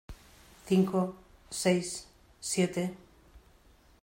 cinco, 0.69 0.99
seis, 1.51 2.07
siete 2.39 2.83